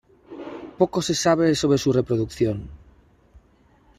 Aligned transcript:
Poco 0.79 0.99
se 1.07 1.13
sabe 1.23 1.53
sobre 1.61 1.77
su 1.83 1.89
reproducción. 1.93 2.57